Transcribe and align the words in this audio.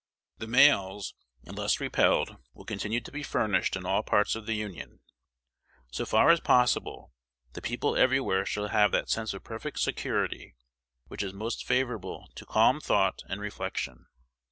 The 0.39 0.47
mails, 0.47 1.13
unless 1.43 1.79
repelled, 1.79 2.37
will 2.55 2.65
continue 2.65 3.01
to 3.01 3.11
be 3.11 3.21
furnished 3.21 3.75
in 3.75 3.85
all 3.85 4.01
parts 4.01 4.33
of 4.35 4.47
the 4.47 4.55
Union. 4.55 5.01
So 5.91 6.07
far 6.07 6.31
as 6.31 6.39
possible, 6.39 7.13
the 7.53 7.61
people 7.61 7.95
everywhere 7.95 8.43
shall 8.43 8.69
have 8.69 8.91
that 8.93 9.11
sense 9.11 9.31
of 9.35 9.43
perfect 9.43 9.77
security 9.79 10.55
which 11.07 11.21
is 11.21 11.33
most 11.33 11.63
favorable 11.63 12.31
to 12.33 12.47
calm 12.47 12.79
thought 12.81 13.21
and 13.29 13.39
reflection. 13.39 14.07